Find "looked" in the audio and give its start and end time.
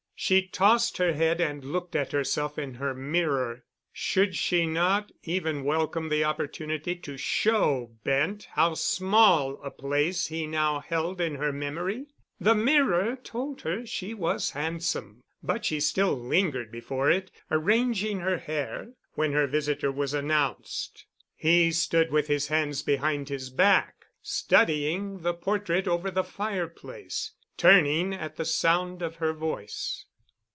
1.65-1.95